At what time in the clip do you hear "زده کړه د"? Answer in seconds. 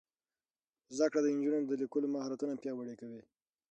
0.95-1.27